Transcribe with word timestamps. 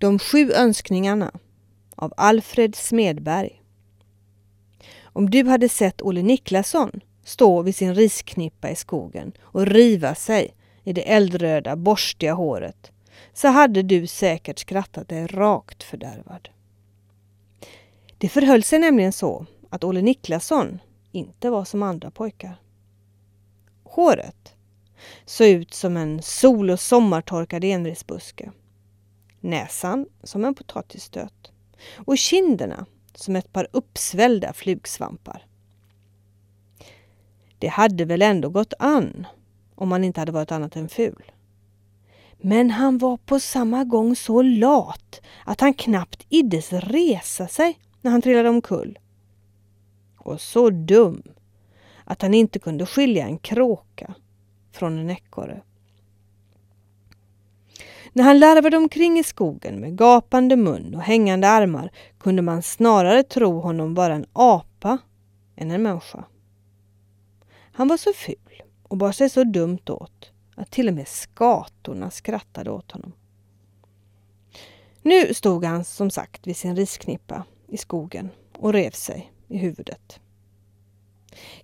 De 0.00 0.18
sju 0.18 0.52
önskningarna 0.52 1.32
av 1.96 2.12
Alfred 2.16 2.76
Smedberg. 2.76 3.62
Om 5.02 5.30
du 5.30 5.44
hade 5.44 5.68
sett 5.68 6.02
Olle 6.02 6.22
Niklasson 6.22 7.00
stå 7.24 7.62
vid 7.62 7.76
sin 7.76 7.94
risknippa 7.94 8.70
i 8.70 8.76
skogen 8.76 9.32
och 9.40 9.66
riva 9.66 10.14
sig 10.14 10.54
i 10.84 10.92
det 10.92 11.12
eldröda, 11.12 11.76
borstiga 11.76 12.34
håret 12.34 12.92
så 13.32 13.48
hade 13.48 13.82
du 13.82 14.06
säkert 14.06 14.58
skrattat 14.58 15.08
dig 15.08 15.26
rakt 15.26 15.82
fördärvad. 15.82 16.48
Det 18.18 18.28
förhöll 18.28 18.62
sig 18.62 18.78
nämligen 18.78 19.12
så 19.12 19.46
att 19.70 19.84
Olle 19.84 20.02
Niklasson 20.02 20.78
inte 21.12 21.50
var 21.50 21.64
som 21.64 21.82
andra 21.82 22.10
pojkar. 22.10 22.60
Håret 23.84 24.54
såg 25.24 25.48
ut 25.48 25.74
som 25.74 25.96
en 25.96 26.22
sol 26.22 26.70
och 26.70 26.80
sommartorkad 26.80 27.64
enrisbuske. 27.64 28.50
Näsan 29.40 30.06
som 30.22 30.44
en 30.44 30.54
potatisstöt 30.54 31.52
och 31.96 32.18
kinderna 32.18 32.86
som 33.14 33.36
ett 33.36 33.52
par 33.52 33.68
uppsvällda 33.72 34.52
flugsvampar. 34.52 35.46
Det 37.58 37.68
hade 37.68 38.04
väl 38.04 38.22
ändå 38.22 38.48
gått 38.48 38.74
an 38.78 39.26
om 39.74 39.92
han 39.92 40.04
inte 40.04 40.20
hade 40.20 40.32
varit 40.32 40.52
annat 40.52 40.76
än 40.76 40.88
ful. 40.88 41.32
Men 42.38 42.70
han 42.70 42.98
var 42.98 43.16
på 43.16 43.40
samma 43.40 43.84
gång 43.84 44.16
så 44.16 44.42
lat 44.42 45.20
att 45.44 45.60
han 45.60 45.74
knappt 45.74 46.26
iddes 46.28 46.72
resa 46.72 47.48
sig 47.48 47.78
när 48.00 48.10
han 48.10 48.22
trillade 48.22 48.48
omkull. 48.48 48.98
Och 50.16 50.40
så 50.40 50.70
dum 50.70 51.22
att 52.04 52.22
han 52.22 52.34
inte 52.34 52.58
kunde 52.58 52.86
skilja 52.86 53.26
en 53.26 53.38
kråka 53.38 54.14
från 54.72 54.98
en 54.98 55.10
ekorre. 55.10 55.62
När 58.12 58.24
han 58.24 58.38
larvade 58.38 58.76
omkring 58.76 59.18
i 59.18 59.24
skogen 59.24 59.80
med 59.80 59.98
gapande 59.98 60.56
mun 60.56 60.94
och 60.94 61.02
hängande 61.02 61.48
armar 61.48 61.90
kunde 62.18 62.42
man 62.42 62.62
snarare 62.62 63.22
tro 63.22 63.60
honom 63.60 63.94
vara 63.94 64.14
en 64.14 64.26
apa 64.32 64.98
än 65.56 65.70
en 65.70 65.82
människa. 65.82 66.24
Han 67.72 67.88
var 67.88 67.96
så 67.96 68.12
ful 68.12 68.62
och 68.82 68.96
bar 68.96 69.12
sig 69.12 69.30
så 69.30 69.44
dumt 69.44 69.90
åt 69.90 70.32
att 70.54 70.70
till 70.70 70.88
och 70.88 70.94
med 70.94 71.08
skatorna 71.08 72.10
skrattade 72.10 72.70
åt 72.70 72.92
honom. 72.92 73.12
Nu 75.02 75.34
stod 75.34 75.64
han 75.64 75.84
som 75.84 76.10
sagt 76.10 76.46
vid 76.46 76.56
sin 76.56 76.76
risknippa 76.76 77.44
i 77.68 77.76
skogen 77.76 78.30
och 78.58 78.72
rev 78.72 78.90
sig 78.90 79.32
i 79.48 79.58
huvudet. 79.58 80.20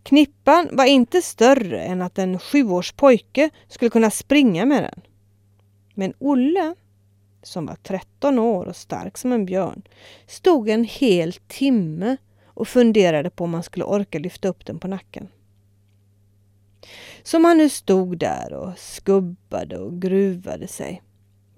Knippan 0.03 0.69
var 0.72 0.84
inte 0.84 1.22
större 1.22 1.83
än 1.83 2.03
att 2.03 2.19
en 2.19 2.38
sjuårs 2.38 2.92
pojke 2.92 3.50
skulle 3.69 3.91
kunna 3.91 4.10
springa 4.10 4.66
med 4.66 4.83
den. 4.83 5.00
Men 5.98 6.14
Olle, 6.19 6.75
som 7.42 7.66
var 7.66 7.77
13 7.83 8.39
år 8.39 8.66
och 8.66 8.77
stark 8.77 9.19
som 9.19 9.33
en 9.33 9.47
björn, 9.47 9.83
stod 10.27 10.69
en 10.69 10.84
hel 10.84 11.33
timme 11.33 12.16
och 12.47 12.69
funderade 12.69 13.30
på 13.30 13.44
om 13.44 13.55
han 13.55 13.62
skulle 13.62 13.84
orka 13.84 14.19
lyfta 14.19 14.48
upp 14.48 14.66
den 14.66 14.78
på 14.78 14.88
nacken. 14.88 15.28
Som 17.22 17.44
han 17.44 17.58
nu 17.58 17.69
stod 17.69 18.19
där 18.19 18.53
och 18.53 18.78
skubbade 18.78 19.78
och 19.78 20.03
gruvade 20.03 20.69
sig 20.69 21.03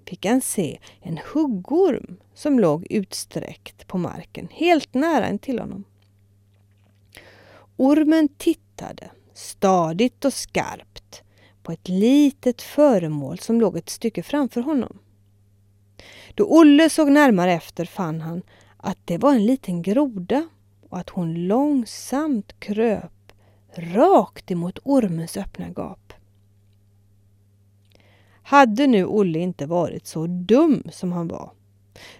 fick 0.05 0.25
han 0.25 0.41
se 0.41 0.79
en 1.01 1.19
huggorm 1.33 2.17
som 2.33 2.59
låg 2.59 2.87
utsträckt 2.89 3.87
på 3.87 3.97
marken 3.97 4.47
helt 4.51 4.93
nära 4.93 5.29
intill 5.29 5.59
honom. 5.59 5.83
Ormen 7.77 8.27
tittade 8.27 9.11
stadigt 9.33 10.25
och 10.25 10.33
skarpt 10.33 11.23
på 11.69 11.73
ett 11.73 11.87
litet 11.87 12.61
föremål 12.61 13.39
som 13.39 13.61
låg 13.61 13.77
ett 13.77 13.89
stycke 13.89 14.23
framför 14.23 14.61
honom. 14.61 14.97
Då 16.35 16.43
Olle 16.43 16.89
såg 16.89 17.11
närmare 17.11 17.53
efter 17.53 17.85
fann 17.85 18.21
han 18.21 18.41
att 18.77 18.97
det 19.05 19.17
var 19.17 19.33
en 19.33 19.45
liten 19.45 19.81
groda 19.81 20.49
och 20.89 20.97
att 20.97 21.09
hon 21.09 21.47
långsamt 21.47 22.59
kröp 22.59 23.33
rakt 23.75 24.51
emot 24.51 24.79
ormens 24.83 25.37
öppna 25.37 25.69
gap. 25.69 26.13
Hade 28.43 28.87
nu 28.87 29.05
Olle 29.05 29.39
inte 29.39 29.65
varit 29.65 30.07
så 30.07 30.27
dum 30.27 30.83
som 30.91 31.11
han 31.11 31.27
var 31.27 31.51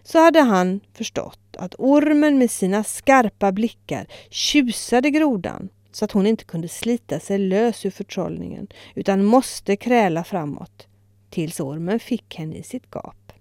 så 0.03 0.19
hade 0.19 0.41
han 0.41 0.79
förstått 0.93 1.55
att 1.57 1.75
ormen 1.77 2.38
med 2.38 2.51
sina 2.51 2.83
skarpa 2.83 3.51
blickar 3.51 4.07
tjusade 4.29 5.09
grodan 5.09 5.69
så 5.99 6.05
att 6.05 6.11
hon 6.11 6.27
inte 6.27 6.43
kunde 6.43 6.67
slita 6.67 7.19
sig 7.19 7.37
lös 7.37 7.85
ur 7.85 7.89
förtrollningen 7.89 8.67
utan 8.95 9.25
måste 9.25 9.75
kräla 9.75 10.23
framåt 10.23 10.87
tills 11.29 11.59
ormen 11.59 11.99
fick 11.99 12.35
henne 12.35 12.55
i 12.55 12.63
sitt 12.63 12.91
gap. 12.91 13.33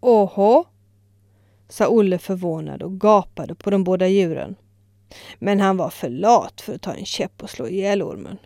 Åhå, 0.00 0.64
sa 1.68 1.88
Olle 1.88 2.18
förvånad 2.18 2.82
och 2.82 3.00
gapade 3.00 3.54
på 3.54 3.70
de 3.70 3.84
båda 3.84 4.08
djuren. 4.08 4.56
Men 5.38 5.60
han 5.60 5.76
var 5.76 5.90
för 5.90 6.08
lat 6.08 6.60
för 6.60 6.74
att 6.74 6.82
ta 6.82 6.94
en 6.94 7.04
käpp 7.04 7.42
och 7.42 7.50
slå 7.50 7.68
ihjäl 7.68 8.02
ormen. 8.02 8.38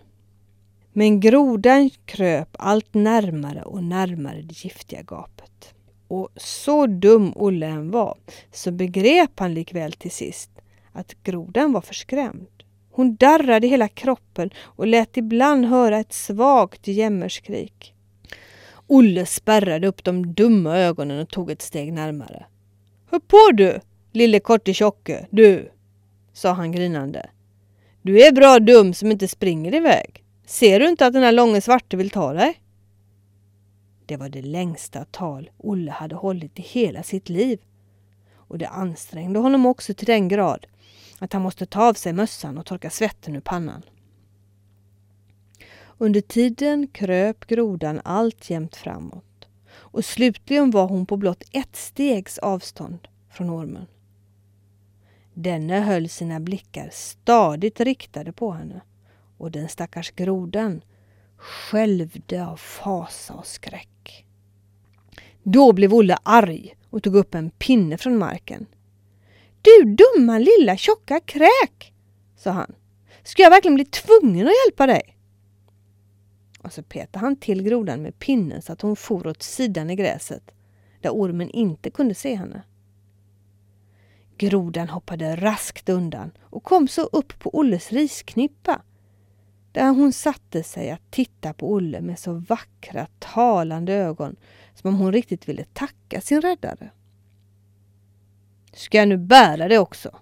Men 0.93 1.21
grodan 1.21 1.91
kröp 2.05 2.49
allt 2.53 2.95
närmare 2.95 3.63
och 3.63 3.85
närmare 3.85 4.43
det 4.43 4.65
giftiga 4.65 5.03
gapet. 5.03 5.75
Och 6.09 6.29
så 6.37 6.87
dum 6.87 7.33
Olle 7.37 7.67
än 7.67 7.91
var 7.91 8.19
så 8.53 8.71
begrep 8.71 9.31
han 9.37 9.55
likväl 9.55 9.93
till 9.93 10.11
sist 10.11 10.51
att 10.93 11.23
grodan 11.23 11.73
var 11.73 11.81
förskrämd. 11.81 12.49
Hon 12.91 13.17
darrade 13.17 13.67
hela 13.67 13.89
kroppen 13.89 14.51
och 14.59 14.87
lät 14.87 15.17
ibland 15.17 15.65
höra 15.65 15.99
ett 15.99 16.13
svagt 16.13 16.89
jämmerskrik. 16.89 17.95
Olle 18.87 19.27
spärrade 19.27 19.87
upp 19.87 20.05
de 20.05 20.35
dumma 20.35 20.79
ögonen 20.79 21.21
och 21.21 21.29
tog 21.29 21.51
ett 21.51 21.63
steg 21.63 21.93
närmare. 21.93 22.47
Hör 23.11 23.19
på 23.19 23.51
du, 23.53 23.81
lille 24.13 24.41
korte 24.41 24.75
tjocke, 24.75 25.27
du, 25.31 25.71
sa 26.33 26.53
han 26.53 26.73
grinande. 26.73 27.31
Du 28.03 28.23
är 28.23 28.33
bra 28.33 28.59
dum 28.59 28.95
som 28.95 29.11
inte 29.11 29.29
springer 29.29 29.75
iväg. 29.75 30.25
Ser 30.47 30.81
du 30.81 30.89
inte 30.89 31.07
att 31.07 31.13
den 31.13 31.23
här 31.23 31.33
långe 31.33 31.61
svarte 31.61 31.97
vill 31.97 32.11
ta 32.11 32.33
dig? 32.33 32.61
Det 34.07 34.17
var 34.17 34.29
det 34.29 34.43
längsta 34.43 35.05
tal 35.05 35.51
Olle 35.59 35.91
hade 35.91 36.15
hållit 36.15 36.59
i 36.59 36.63
hela 36.63 37.03
sitt 37.03 37.29
liv. 37.29 37.59
Och 38.51 38.59
det 38.59 38.69
ansträngde 38.69 39.39
honom 39.39 39.67
också 39.67 39.95
till 39.95 40.07
den 40.07 40.29
grad 40.29 40.67
att 41.19 41.33
han 41.33 41.43
måste 41.43 41.67
ta 41.67 41.89
av 41.89 41.95
sig 41.95 42.13
mössan 42.13 42.59
och 42.59 42.67
torka 42.67 42.91
svetten 42.91 43.37
ur 43.37 43.41
pannan. 43.41 43.83
Under 45.99 46.21
tiden 46.21 46.87
kröp 46.87 47.47
grodan 47.47 48.01
alltjämt 48.05 48.77
framåt 48.77 49.49
och 49.71 50.05
slutligen 50.05 50.71
var 50.71 50.87
hon 50.87 51.07
på 51.07 51.17
blott 51.17 51.45
ett 51.53 51.77
stegs 51.77 52.39
avstånd 52.39 53.09
från 53.31 53.51
ormen. 53.51 53.87
Denne 55.35 55.81
höll 55.81 56.09
sina 56.09 56.41
blickar 56.41 56.89
stadigt 56.93 57.81
riktade 57.81 58.33
på 58.33 58.53
henne 58.53 58.81
och 59.39 59.51
den 59.51 59.69
stackars 59.69 60.11
grodan 60.11 60.83
skälvde 61.37 62.47
av 62.47 62.57
fasa 62.57 63.35
och 63.35 63.47
skräck. 63.47 64.27
Då 65.43 65.73
blev 65.73 65.95
Olle 65.95 66.19
arg 66.23 66.75
och 66.91 67.03
tog 67.03 67.17
upp 67.17 67.35
en 67.35 67.51
pinne 67.51 67.99
från 67.99 68.19
marken. 68.19 68.67
Du 69.63 69.97
dumma 69.97 70.39
lilla 70.39 70.77
tjocka 70.77 71.21
kräk, 71.21 71.93
sa 72.37 72.51
han. 72.51 72.75
Ska 73.23 73.43
jag 73.43 73.51
verkligen 73.51 73.75
bli 73.75 73.85
tvungen 73.85 74.47
att 74.47 74.53
hjälpa 74.67 74.87
dig? 74.87 75.17
Och 76.63 76.73
så 76.73 76.83
petade 76.83 77.19
han 77.19 77.37
till 77.37 77.63
grodan 77.63 78.03
med 78.03 78.19
pinnen 78.19 78.63
så 78.63 78.73
att 78.73 78.81
hon 78.81 78.97
for 78.97 79.27
åt 79.27 79.43
sidan 79.43 79.91
i 79.91 79.97
gräset, 79.97 80.51
där 81.01 81.11
ormen 81.11 81.51
inte 81.51 81.91
kunde 81.91 82.15
se 82.15 82.35
henne. 82.35 82.63
Grodan 84.37 84.89
hoppade 84.89 85.37
raskt 85.37 85.89
undan 85.89 86.31
och 86.41 86.65
kom 86.65 86.89
så 86.89 87.03
upp 87.03 87.39
på 87.39 87.55
Olles 87.55 87.93
risknippa 87.93 88.83
där 89.73 89.91
hon 89.91 90.13
satte 90.13 90.63
sig 90.63 90.91
att 90.91 91.11
titta 91.11 91.53
på 91.53 91.73
Olle 91.73 92.01
med 92.01 92.19
så 92.19 92.33
vackra, 92.33 93.07
talande 93.19 93.93
ögon 93.95 94.37
som 94.75 94.95
om 94.95 95.01
hon 95.01 95.13
riktigt 95.13 95.49
ville 95.49 95.65
tacka 95.65 96.21
sin 96.21 96.41
räddare. 96.41 96.91
Ska 98.73 98.99
jag 98.99 99.09
nu 99.09 99.17
bära 99.17 99.69
det 99.69 99.79
också? 99.79 100.17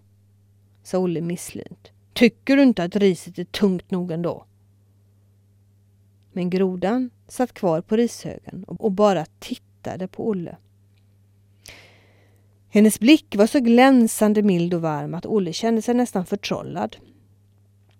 sa 0.83 0.99
Olle 0.99 1.21
misslynt. 1.21 1.91
Tycker 2.12 2.56
du 2.56 2.62
inte 2.62 2.85
att 2.85 2.97
riset 2.97 3.39
är 3.39 3.45
tungt 3.45 3.91
nog 3.91 4.11
ändå? 4.11 4.45
Men 6.33 6.51
grodan 6.51 7.11
satt 7.29 7.53
kvar 7.53 7.81
på 7.81 7.97
rishögen 7.97 8.65
och 8.65 8.93
bara 8.93 9.27
tittade 9.39 10.09
på 10.09 10.29
Olle. 10.29 10.56
Hennes 12.71 13.01
blick 13.01 13.37
var 13.37 13.47
så 13.47 13.61
glänsande 13.61 14.43
mild 14.43 14.75
och 14.75 14.81
varm 14.81 15.15
att 15.15 15.27
Olle 15.27 15.53
kände 15.53 15.83
sig 15.83 15.94
nästan 15.94 16.27
förtrollad. 16.27 16.97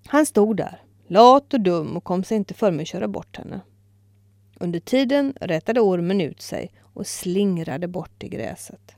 Han 0.07 0.27
stod 0.27 0.57
där, 0.57 0.83
lat 1.09 1.55
och 1.55 1.61
dum 1.61 1.97
och 1.97 2.05
kom 2.05 2.25
sig 2.25 2.37
inte 2.37 2.55
för 2.55 2.71
med 2.71 2.83
att 2.83 2.89
köra 2.89 3.09
bort 3.09 3.37
henne. 3.37 3.61
Under 4.61 4.81
tiden 4.81 5.35
rätade 5.41 5.81
ormen 5.81 6.21
ut 6.21 6.43
sig 6.43 6.73
och 6.83 7.07
slingrade 7.07 7.89
bort 7.89 8.25
i 8.25 8.29
gräset. 8.29 8.98